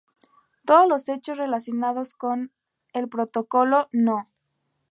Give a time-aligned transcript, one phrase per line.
[0.65, 2.51] Todos los hechos relacionados con
[2.91, 4.31] "el Protocolo no.